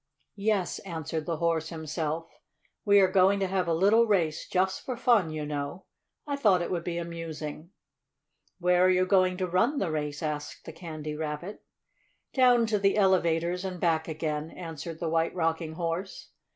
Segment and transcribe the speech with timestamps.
[0.41, 2.27] "Yes," answered the Horse himself,
[2.83, 5.85] "we are going to have a little race, just for fun, you know.
[6.25, 7.69] I thought it would be amusing."
[8.57, 11.61] "Where are you going to run the race?" asked the Candy Rabbit.
[12.33, 16.29] "Down to the elevators and back again," answered the White Rocking Horse.